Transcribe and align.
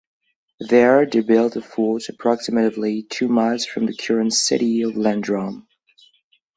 There, 0.61 1.05
they 1.05 1.19
built 1.19 1.55
a 1.57 1.61
fort 1.61 2.09
approximately 2.09 3.03
two 3.03 3.27
miles 3.27 3.67
from 3.67 3.85
the 3.85 3.95
current 3.95 4.33
City 4.33 4.81
of 4.81 4.97
Landrum. 4.97 5.67